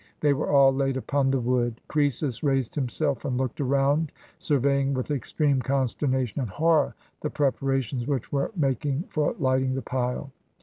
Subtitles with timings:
[0.21, 1.79] They were all laid upon the wood.
[1.87, 8.31] Croesus raised himself and looked around, surveying with extreme consternation and horror the preparations which
[8.31, 10.31] were making for lighting the pile.